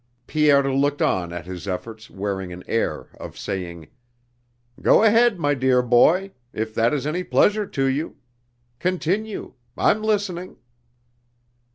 [0.25, 3.87] Pierre looked on at his efforts wearing an air of saying:
[4.81, 6.31] "Go ahead, my dear boy!
[6.53, 8.15] If that is any pleasure to you!
[8.79, 9.53] Continue!
[9.77, 10.57] I'm listening...."